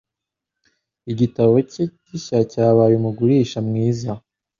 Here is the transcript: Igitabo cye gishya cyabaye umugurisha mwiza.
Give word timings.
Igitabo 1.11 1.53
cye 1.71 1.83
gishya 2.07 2.39
cyabaye 2.51 2.93
umugurisha 2.97 3.57
mwiza. 3.67 4.11